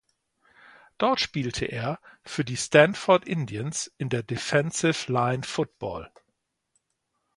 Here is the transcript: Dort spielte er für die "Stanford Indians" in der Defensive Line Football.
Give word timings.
Dort 0.97 1.19
spielte 1.21 1.65
er 1.65 1.99
für 2.23 2.43
die 2.43 2.55
"Stanford 2.57 3.27
Indians" 3.27 3.91
in 3.99 4.09
der 4.09 4.23
Defensive 4.23 5.13
Line 5.13 5.43
Football. 5.43 6.09